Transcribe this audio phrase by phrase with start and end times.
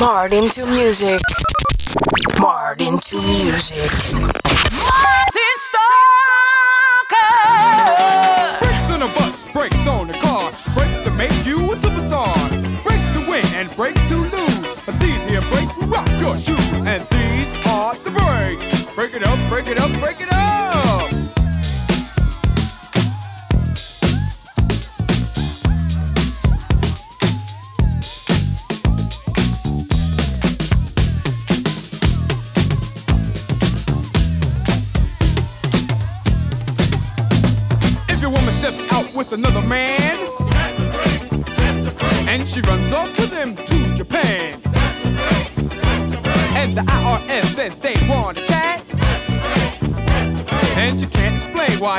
[0.00, 1.20] Martin to music.
[2.40, 3.92] Martin to music.
[4.72, 5.56] Martin
[7.04, 7.20] Stalker.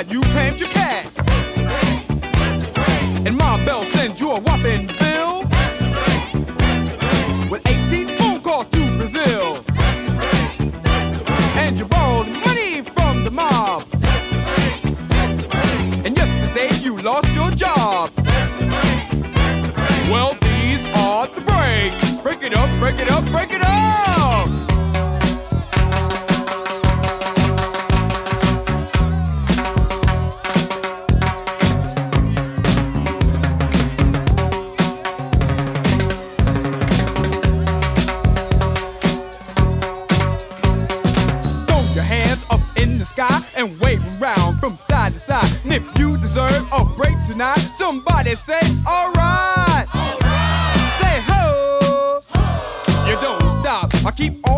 [0.10, 0.81] you claimed you can
[54.04, 54.51] I keep on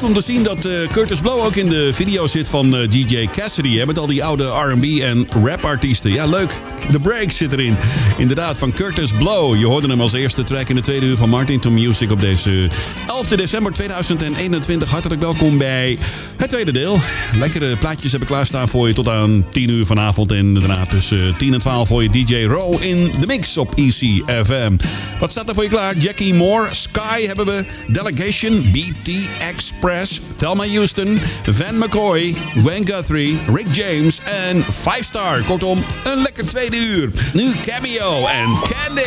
[0.00, 2.90] leuk om te zien dat eh, Curtis Blow ook in de video zit van eh,
[2.90, 3.76] DJ Cassidy.
[3.76, 6.12] Hè, met al die oude RB en rap-artiesten.
[6.12, 6.50] Ja, leuk.
[6.90, 7.76] The Break zit erin.
[8.16, 9.58] Inderdaad, van Curtis Blow.
[9.58, 12.20] Je hoorde hem als eerste track in de tweede uur van Martin to Music op
[12.20, 12.68] deze
[13.06, 14.90] 11 december 2021.
[14.90, 15.98] Hartelijk welkom bij
[16.36, 16.98] het tweede deel.
[17.38, 20.32] Lekkere plaatjes hebben klaarstaan voor je tot aan 10 uur vanavond.
[20.32, 24.76] En daarna tussen 10 en 12 voor je DJ Row in de mix op ECFM.
[25.18, 25.96] Wat staat er voor je klaar?
[25.96, 31.16] Jackie Moore, Sky hebben we, Delegation, BTX Press, Thelma Houston,
[31.46, 32.34] Van McCoy,
[32.64, 35.42] Wayne Guthrie, Rick James en 5 Star.
[35.42, 37.10] Kortom, een lekker tweede uur.
[37.32, 39.02] Nu Cameo en Candy.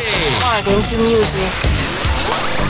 [0.96, 2.69] Music.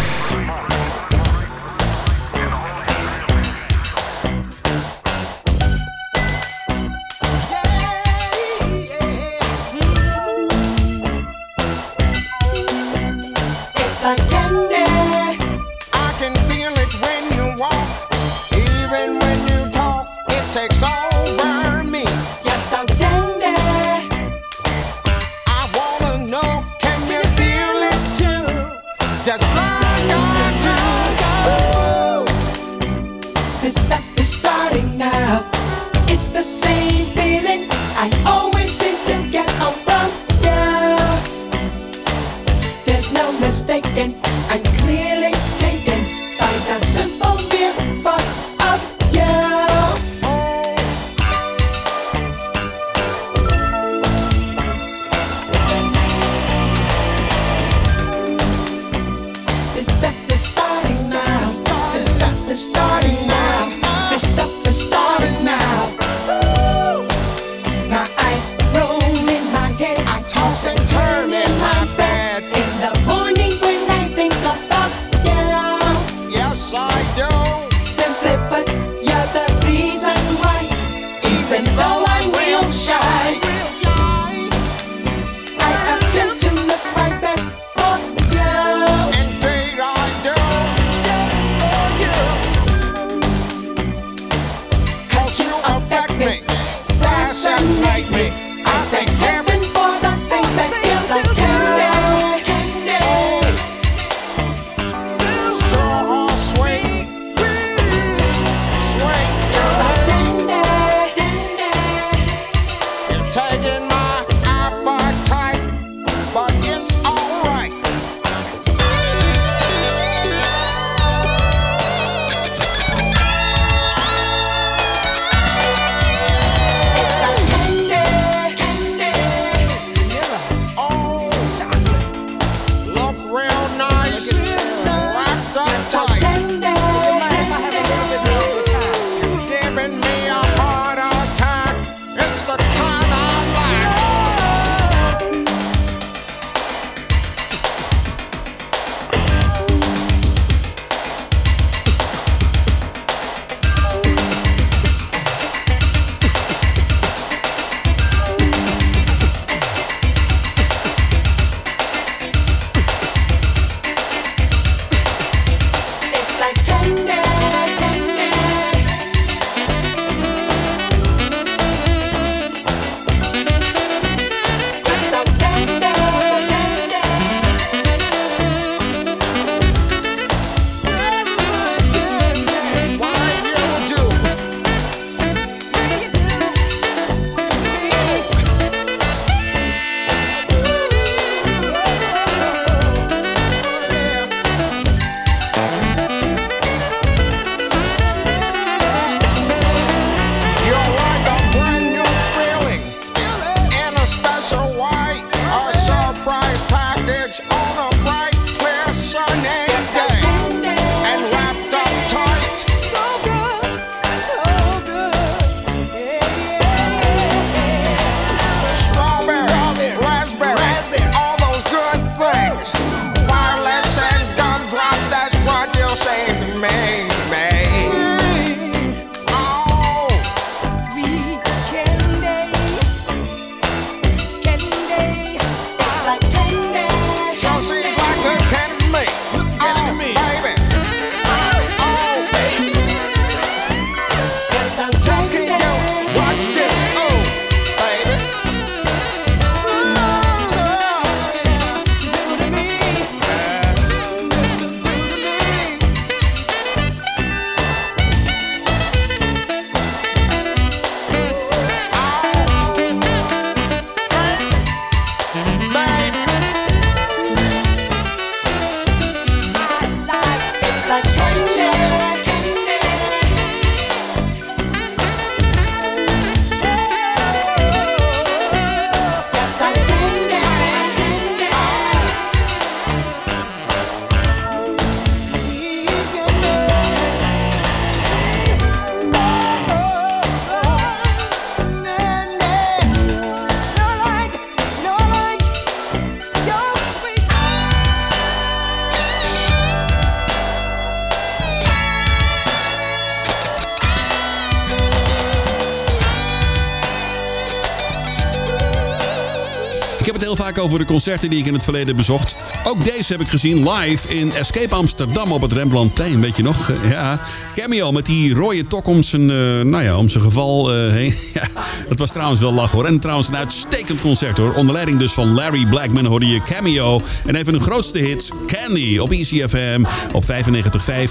[310.59, 312.37] Over de concerten die ik in het verleden bezocht.
[312.64, 316.21] Ook deze heb ik gezien live in Escape Amsterdam op het Rembrandtplein.
[316.21, 316.73] Weet je nog?
[316.90, 317.21] Ja.
[317.52, 321.14] Cameo met die rode tok om zijn, eh, nou ja, om zijn geval eh, heen.
[321.35, 321.42] Ja,
[321.88, 322.85] dat was trouwens wel lach hoor.
[322.85, 324.54] En trouwens een uitstekend concert hoor.
[324.54, 327.00] Onder leiding dus van Larry Blackman hoorde je Cameo.
[327.26, 329.85] En een van hun grootste hits, Candy, op ECFM.
[330.12, 330.30] Op 95.5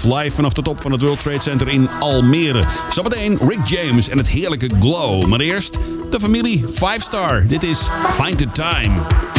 [0.02, 2.64] live vanaf de top van het World Trade Center in Almere.
[2.88, 5.26] Zometeen Rick James en het heerlijke Glow.
[5.26, 5.78] Maar eerst
[6.10, 7.46] de familie 5 Star.
[7.46, 9.29] Dit is Find the Time.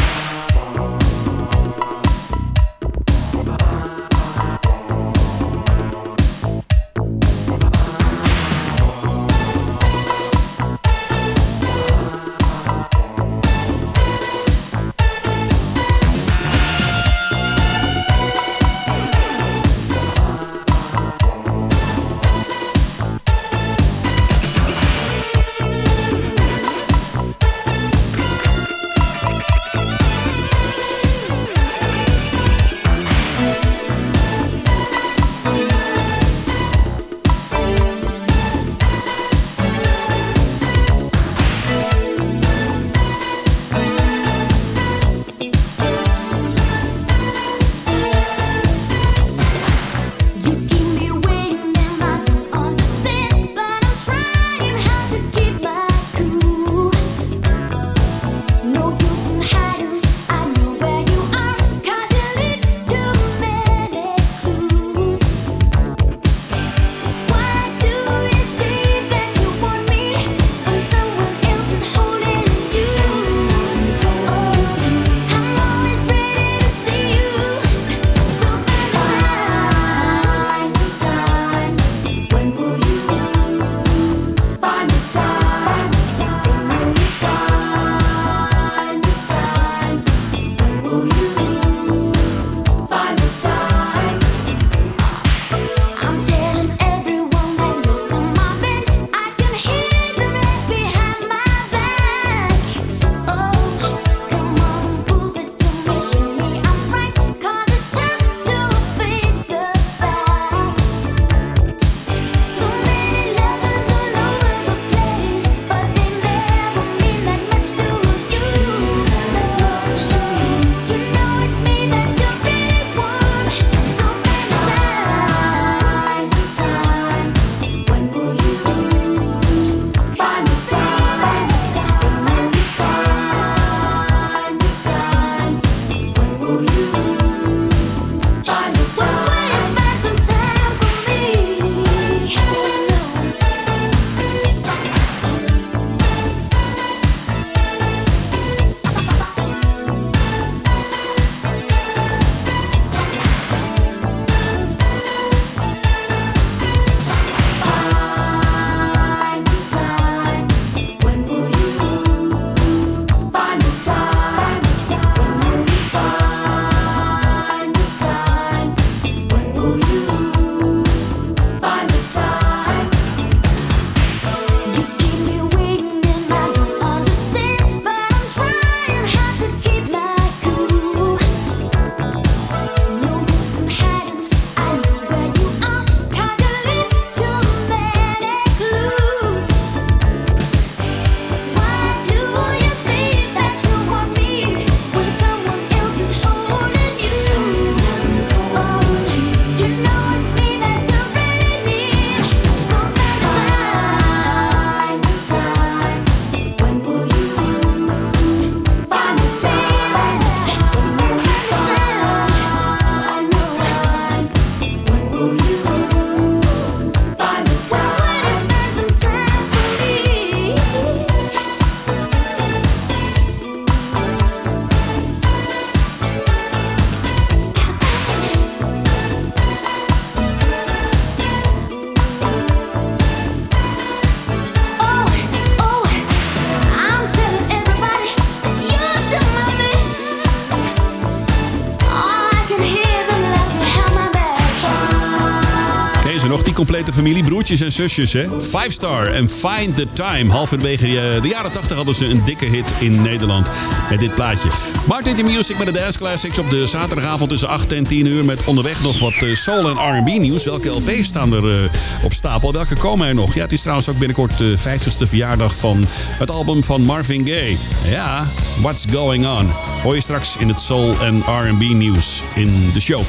[246.83, 248.13] Complete familie, broertjes en zusjes.
[248.13, 248.27] Hè?
[248.41, 250.31] Five Star en Find the Time.
[250.31, 253.49] Halverwege eh, de jaren 80 hadden ze een dikke hit in Nederland
[253.89, 254.49] met dit plaatje.
[254.87, 258.25] Martin the Music met de Dance Classics op de zaterdagavond tussen 8 en 10 uur.
[258.25, 260.43] Met onderweg nog wat eh, soul en R&B nieuws.
[260.43, 261.69] Welke LP's staan er eh,
[262.03, 262.53] op stapel?
[262.53, 263.33] Welke komen er nog?
[263.33, 265.85] Ja, het is trouwens ook binnenkort de 50ste verjaardag van
[266.17, 267.57] het album van Marvin Gaye.
[267.85, 268.27] Ja,
[268.61, 269.49] What's Going On?
[269.83, 273.03] Hoor je straks in het soul en R&B nieuws in de show.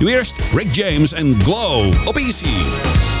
[0.00, 3.19] Nu eerst Rick James en Glow op Easy.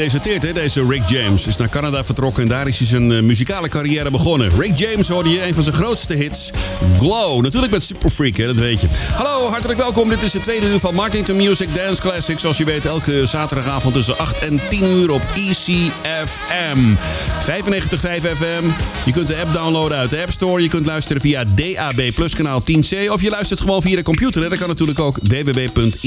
[0.00, 1.46] hè, deze Rick James.
[1.46, 4.50] Is naar Canada vertrokken en daar is hij zijn eh, muzikale carrière begonnen.
[4.58, 6.50] Rick James hoorde je een van zijn grootste hits,
[6.98, 7.42] Glow.
[7.42, 8.88] Natuurlijk met Super Freak, hè, dat weet je.
[9.14, 10.08] Hallo, hartelijk welkom.
[10.08, 12.40] Dit is het tweede uur van Martin to Music Dance Classics.
[12.40, 16.94] Zoals je weet, elke zaterdagavond tussen 8 en 10 uur op ECFM.
[17.40, 18.64] 95.5 FM.
[19.04, 20.62] Je kunt de app downloaden uit de App Store.
[20.62, 23.08] Je kunt luisteren via DAB Plus kanaal 10C.
[23.08, 24.42] Of je luistert gewoon via de computer.
[24.42, 24.48] Hè.
[24.48, 26.02] Dat kan natuurlijk ook www.ecfm.nl.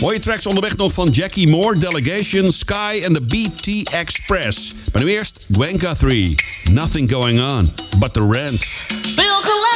[0.00, 4.72] Mooie tracks onderweg nog van van Jackie Moore, Delegation, Sky en de BT Express.
[4.92, 6.34] Maar nu eerst Gwen Guthrie.
[6.70, 8.66] Nothing going on but the rent.
[9.14, 9.75] Bill Collins.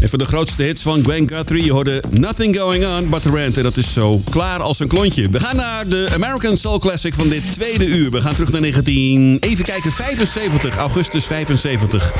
[0.00, 3.30] En van de grootste hits van Gwen Guthrie, je hoorde Nothing Going On But The
[3.30, 3.56] Rant.
[3.56, 5.28] En dat is zo klaar als een klontje.
[5.30, 8.10] We gaan naar de American Soul Classic van dit tweede uur.
[8.10, 9.36] We gaan terug naar 19...
[9.40, 12.12] Even kijken, 75, augustus 75.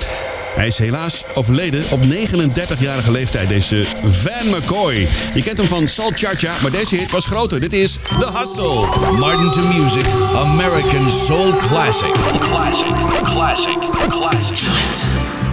[0.55, 5.09] Hij is helaas overleden op 39-jarige leeftijd, deze Van McCoy.
[5.35, 7.61] Je kent hem van Salt Cha-Cha, maar deze hit was groter.
[7.61, 8.87] Dit is The Hustle.
[9.19, 12.13] Martin to Music American Soul Classic.
[12.39, 15.48] Classic, classic, classic.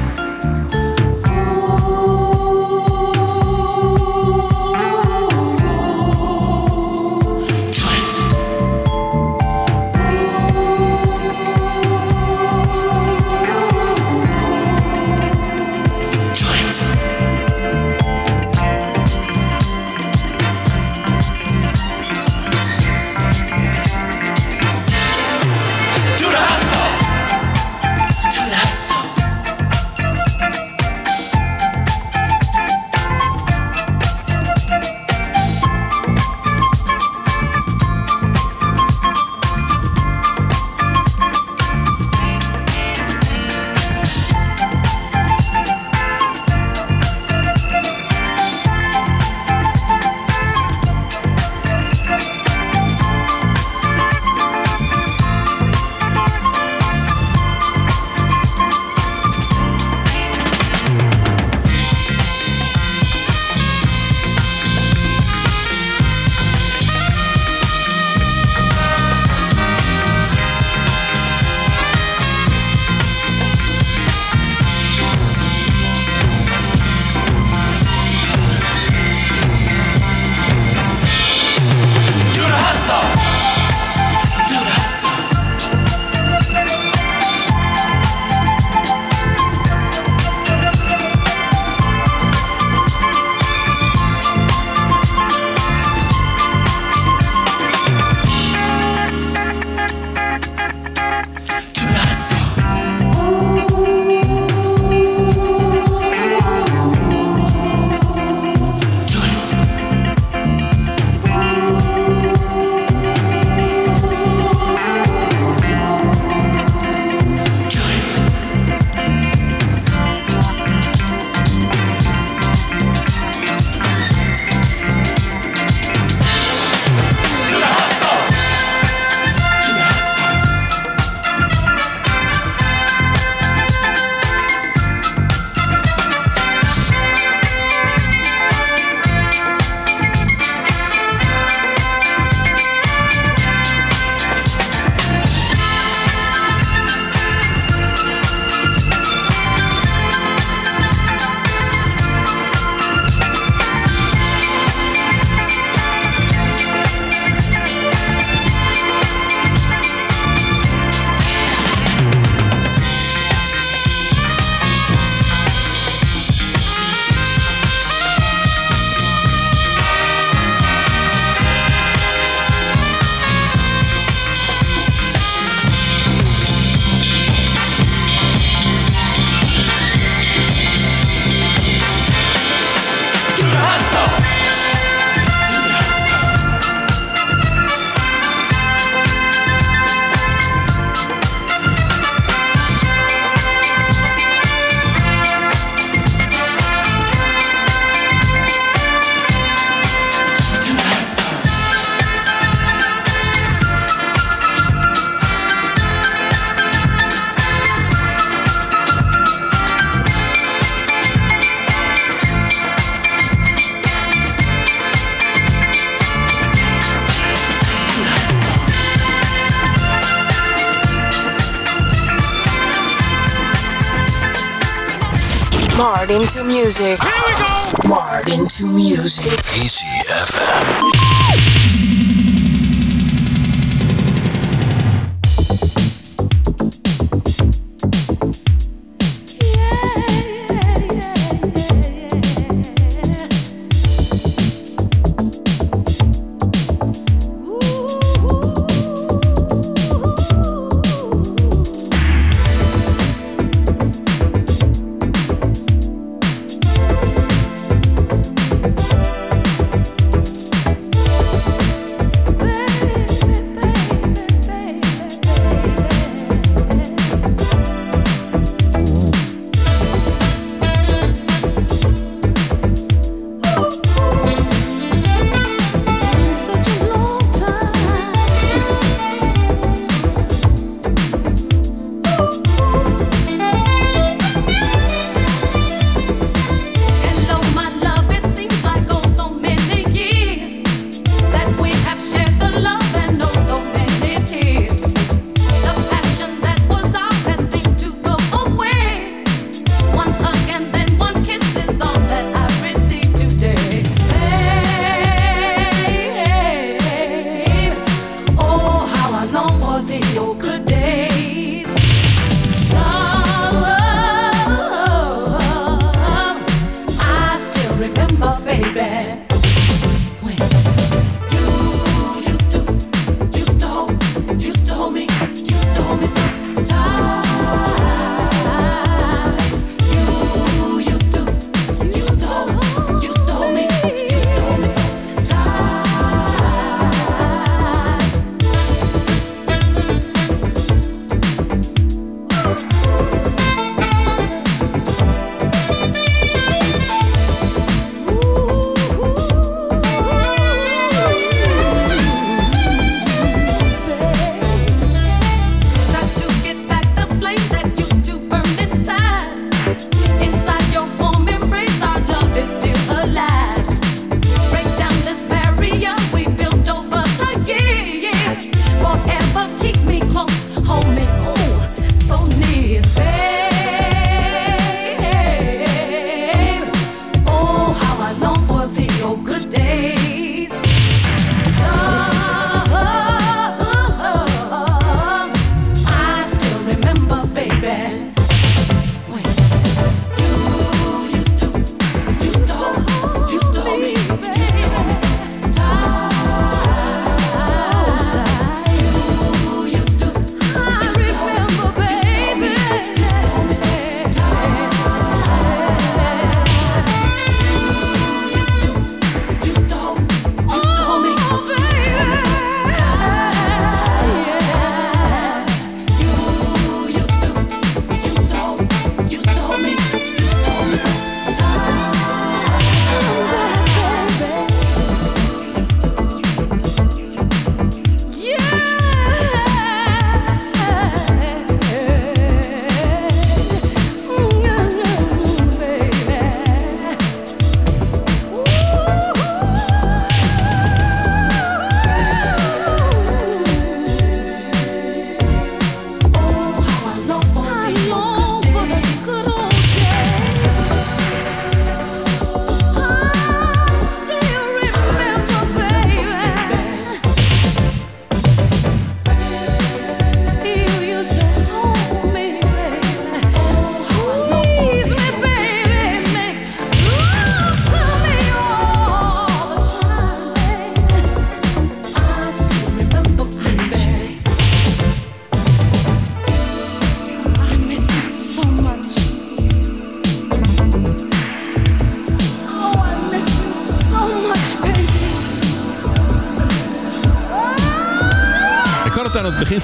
[226.79, 227.01] Music.
[227.01, 227.89] Here we go.
[227.89, 229.39] Martin to music.
[229.55, 229.85] Easy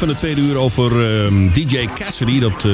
[0.01, 2.39] van de tweede uur over ehm, DJ Cassidy.
[2.39, 2.71] Dat eh,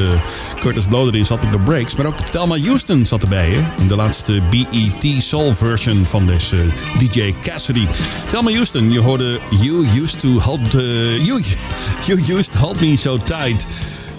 [0.60, 1.96] Curtis Blow erin zat op de breaks.
[1.96, 3.50] Maar ook Thelma Houston zat erbij.
[3.50, 3.82] Hè?
[3.82, 6.66] In de laatste BET Soul version van deze
[7.00, 7.88] DJ Cassidy.
[8.28, 11.44] Thelma Houston, je hoorde You Used to Hold, eh, you,
[12.08, 13.66] you used to hold Me So Tight.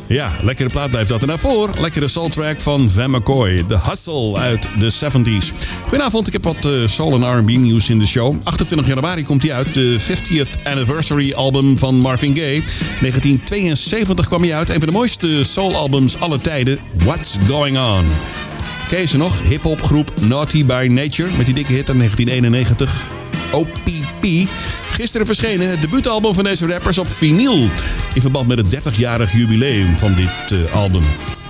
[0.09, 1.23] Ja, lekkere plaat blijft dat.
[1.23, 3.65] En daarvoor lekkere soul track van Van McCoy.
[3.69, 5.67] The Hustle uit de 70s.
[5.83, 8.37] Goedenavond, ik heb wat uh, soul en R&B nieuws in de show.
[8.43, 9.75] 28 januari komt hij uit.
[9.75, 12.63] De 50th Anniversary album van Marvin Gaye.
[13.01, 14.71] 1972 kwam hij uit.
[14.71, 16.79] Een van de mooiste soul albums aller tijden.
[17.05, 18.07] What's Going On.
[18.91, 19.43] Je ze nog?
[19.43, 21.29] Hip-hop groep Naughty by Nature.
[21.37, 23.09] Met die dikke hit uit 1991.
[23.53, 24.49] OPP.
[24.91, 27.69] Gisteren verschenen het debuutalbum van deze rappers op vinyl.
[28.15, 31.03] In verband met het 30-jarig jubileum van dit uh, album.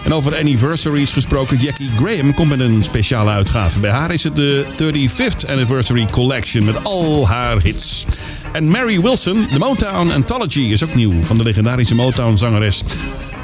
[0.04, 3.78] En over anniversaries gesproken, Jackie Graham komt met een speciale uitgave.
[3.78, 8.04] Bij haar is het de 35th Anniversary Collection met al haar hits.
[8.52, 12.82] En Mary Wilson, de Motown Anthology, is ook nieuw van de legendarische Motown-zangeres.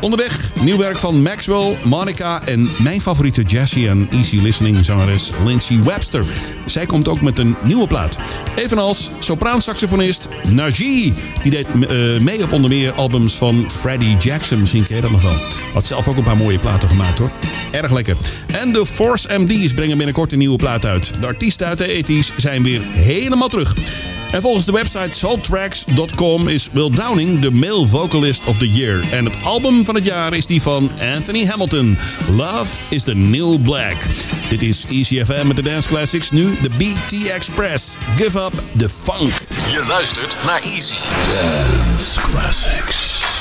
[0.05, 5.82] Onderweg nieuw werk van Maxwell, Monica en mijn favoriete jazzy en easy listening zangeres Lindsay
[5.82, 6.24] Webster.
[6.66, 8.18] Zij komt ook met een nieuwe plaat.
[8.57, 11.14] Evenals sopraansaxofonist Najee.
[11.42, 14.59] Die deed uh, mee op onder meer albums van Freddie Jackson.
[14.59, 15.36] Misschien ken je dat nog wel.
[15.72, 17.30] Had zelf ook een paar mooie platen gemaakt hoor.
[17.70, 18.16] Erg lekker.
[18.52, 21.12] En de Force MD's brengen binnenkort een nieuwe plaat uit.
[21.20, 23.74] De artiesten uit de 80's zijn weer helemaal terug.
[24.34, 29.12] En volgens de website soultracks.com is Will Downing de male vocalist of the year.
[29.12, 31.99] En het album van het jaar is die van Anthony Hamilton.
[32.30, 33.97] Love is the New Black.
[34.49, 36.30] Dit is ECFM met de Dance Classics.
[36.30, 37.97] Nu de BT Express.
[38.16, 39.32] Give up the funk.
[39.49, 40.95] Je luistert naar Easy.
[41.26, 43.34] Dance Classics.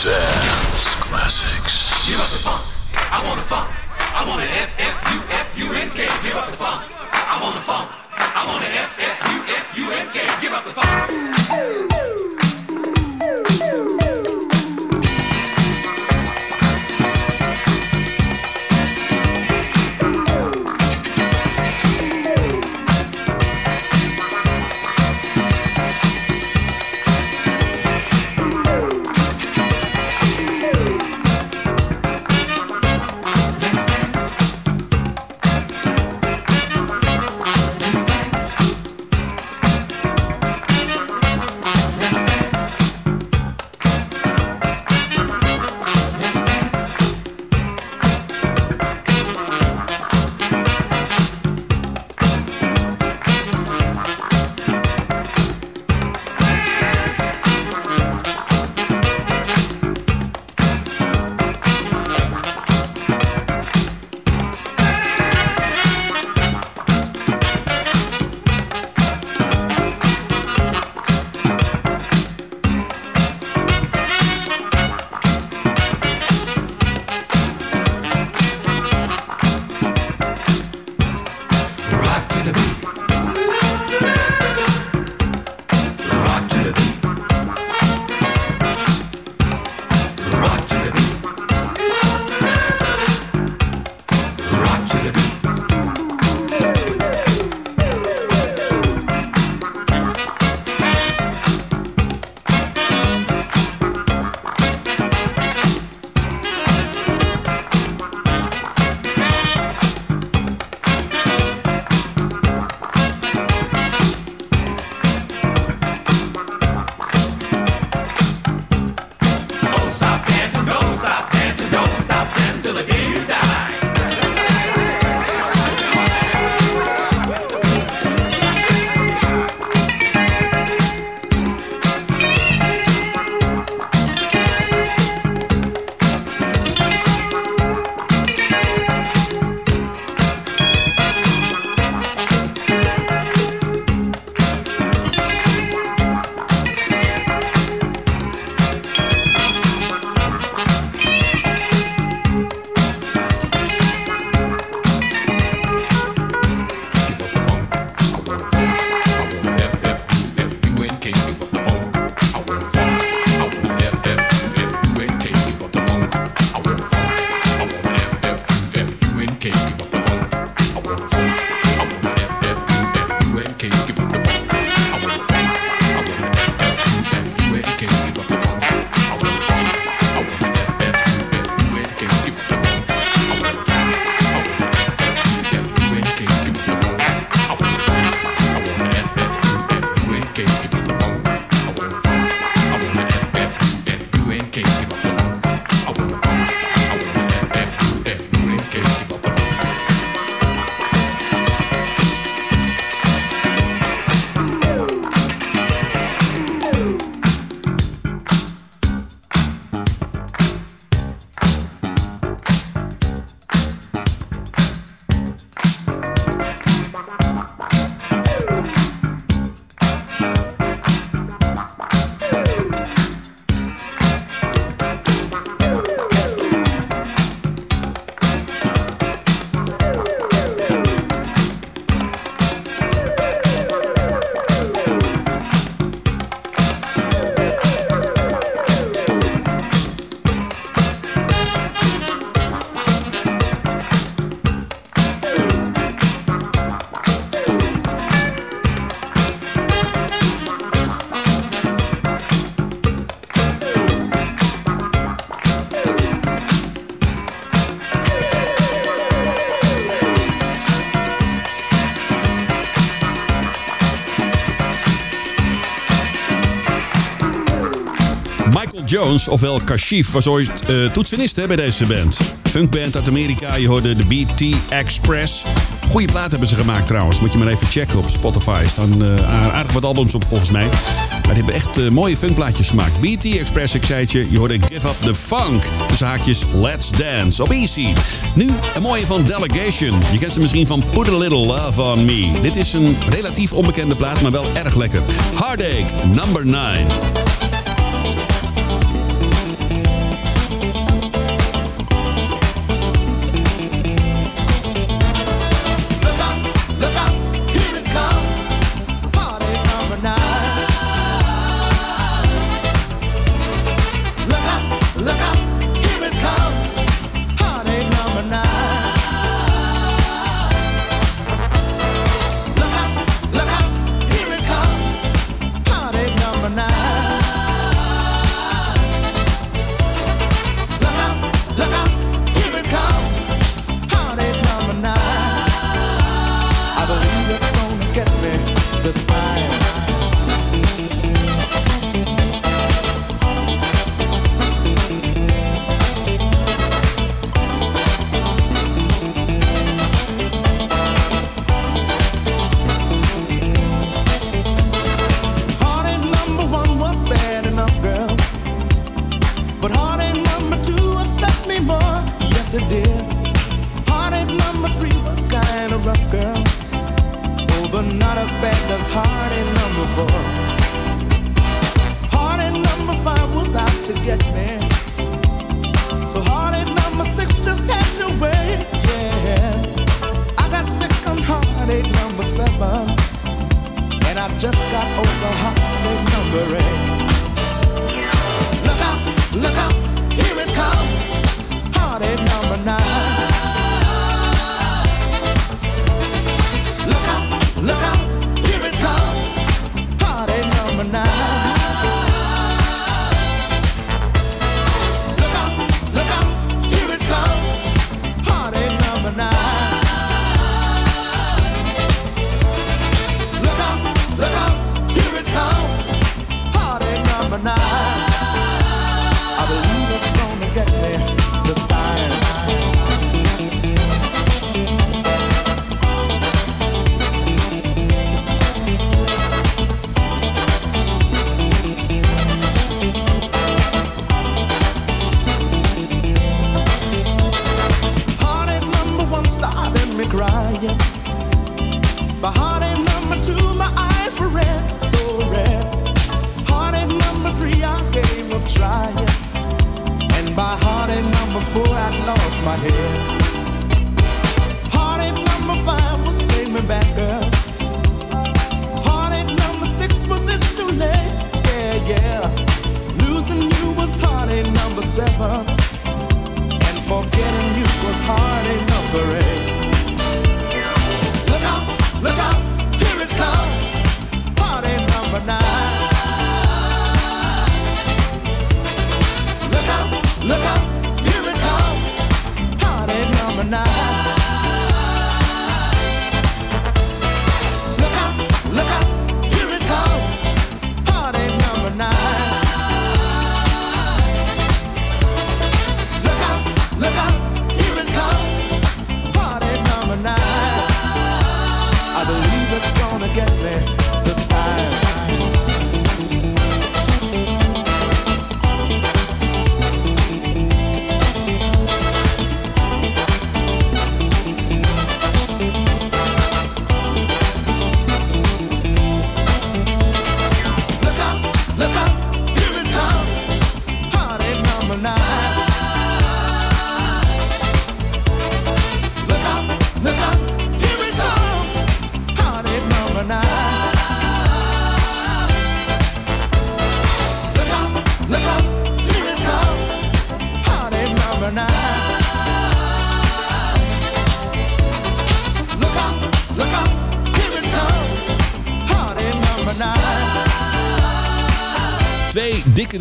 [268.94, 272.36] Jones, ofwel Kashif, was ooit uh, toetsenist hè, bij deze band.
[272.44, 275.44] Funkband uit Amerika, je hoorde de BT Express.
[275.90, 278.64] goeie plaat hebben ze gemaakt trouwens, moet je maar even checken op Spotify.
[278.68, 280.66] staan eh, aardig wat albums op volgens mij.
[281.10, 283.00] Maar die hebben echt eh, mooie funkplaatjes gemaakt.
[283.00, 285.64] BT Express, ik zei het je, je hoorde Give Up The Funk.
[285.88, 287.94] de zaakjes Let's Dance op Easy.
[288.36, 290.00] Nu een mooie van Delegation.
[290.12, 292.32] Je kent ze misschien van Put A Little Love On Me.
[292.42, 295.02] Dit is een relatief onbekende plaat, maar wel erg lekker.
[295.36, 297.23] Heartache, number 9.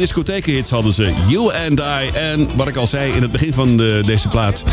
[0.02, 1.12] Discothekenhits hadden ze.
[1.28, 4.64] You and I en wat ik al zei in het begin van de, deze plaat.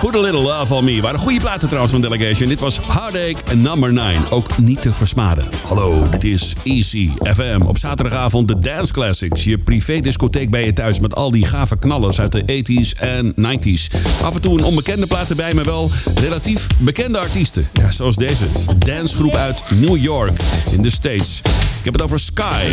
[0.00, 1.00] Put a Little Love on Me.
[1.00, 2.48] Waren goede platen trouwens van Delegation.
[2.48, 4.30] Dit was Heartache Number 9.
[4.30, 5.44] Ook niet te versmaden.
[5.62, 7.60] Hallo, dit is Easy FM.
[7.66, 9.44] Op zaterdagavond de Dance Classics.
[9.44, 13.34] Je privé discotheek bij je thuis met al die gave knallers uit de 80s en
[13.34, 13.94] 90s.
[14.22, 17.68] Af en toe een onbekende plaat erbij, maar wel relatief bekende artiesten.
[17.72, 18.46] Ja, zoals deze.
[18.66, 20.38] De dancegroep uit New York
[20.70, 21.38] in de States.
[21.78, 22.64] Ik heb het over Sky.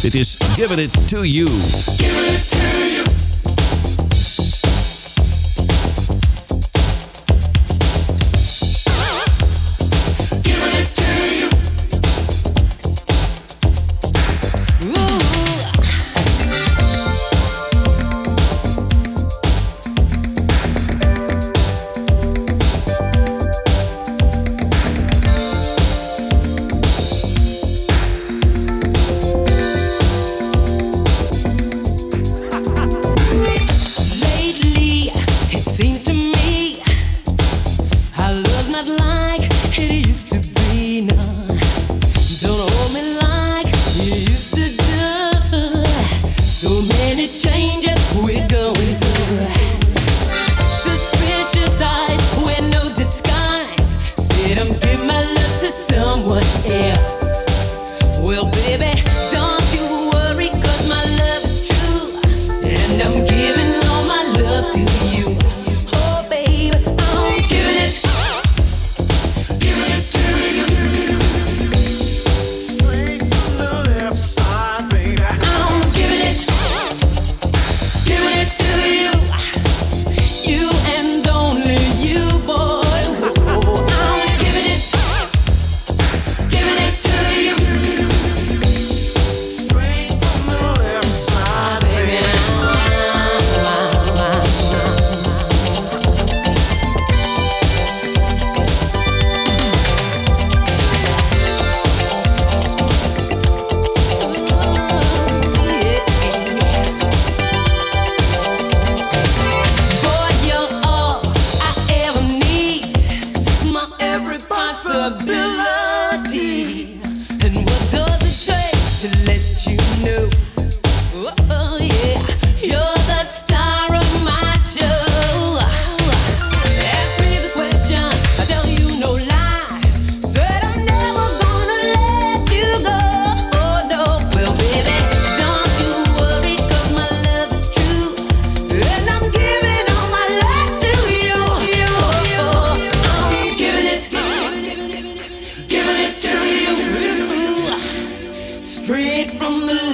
[0.00, 1.50] Dit is Give It To You.
[1.50, 2.91] Lately,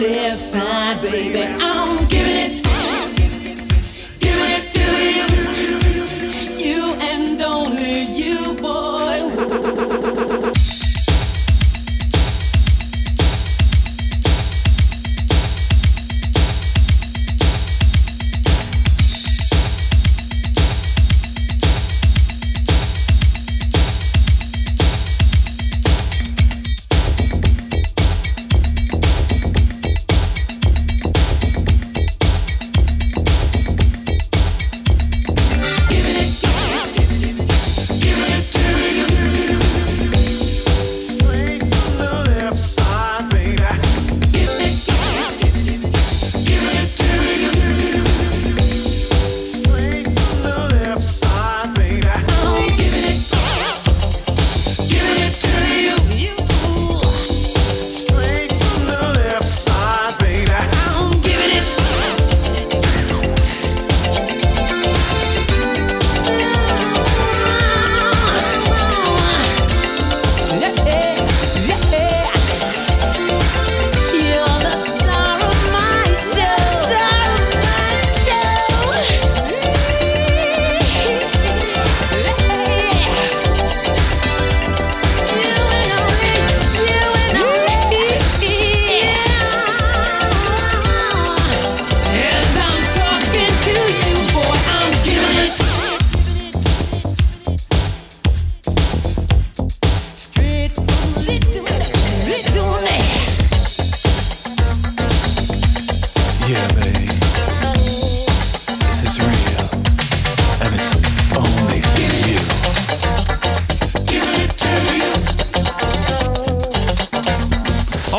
[0.00, 1.42] left side, baby.
[1.60, 2.67] I'm giving it,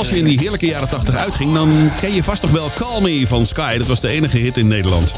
[0.09, 3.01] Als je in die heerlijke jaren 80 uitging, dan ken je vast toch wel Call
[3.01, 3.77] Me van Sky.
[3.77, 5.13] Dat was de enige hit in Nederland.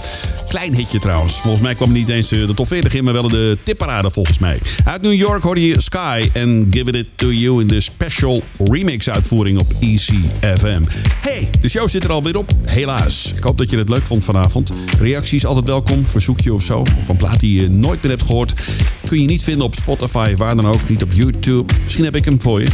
[0.47, 1.33] Klein hitje trouwens.
[1.33, 4.59] Volgens mij kwam niet eens de top 40 in, maar wel de tipparade volgens mij.
[4.85, 9.09] Uit New York hoorde je Sky en Give It To You in de special remix
[9.09, 10.81] uitvoering op ECFM.
[11.21, 12.51] Hey, de show zit er alweer op.
[12.65, 13.33] Helaas.
[13.35, 14.73] Ik hoop dat je het leuk vond vanavond.
[14.99, 16.79] Reacties altijd welkom, verzoekje of zo.
[16.99, 18.53] Of een plaat die je nooit meer hebt gehoord.
[19.07, 20.89] Kun je niet vinden op Spotify, waar dan ook.
[20.89, 21.73] Niet op YouTube.
[21.83, 22.67] Misschien heb ik hem voor je.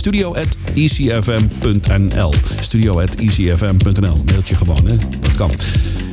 [0.00, 4.96] Studio at ecfm.nl Studio at ecfm.nl Mailtje gewoon, hè.
[5.20, 5.50] Dat kan.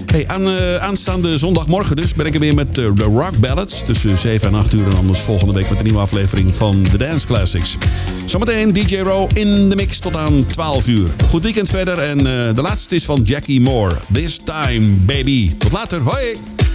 [0.05, 3.83] Hey, aan, uh, aanstaande zondagmorgen dus ben ik er weer met uh, de Rock Ballads.
[3.83, 6.97] Tussen 7 en 8 uur en anders volgende week met een nieuwe aflevering van The
[6.97, 7.77] Dance Classics.
[8.25, 11.09] Zometeen DJ Row in de mix tot aan 12 uur.
[11.29, 12.25] Goed weekend verder en uh,
[12.55, 13.95] de laatste is van Jackie Moore.
[14.11, 15.51] This time, baby.
[15.57, 16.01] Tot later.
[16.01, 16.66] Hoi!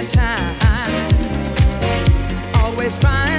[0.00, 1.54] times,
[2.62, 3.31] always trying.